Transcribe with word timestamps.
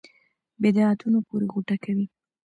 بدعتونو 0.61 1.19
پورې 1.27 1.45
غوټه 1.53 1.75
کوي. 1.83 2.05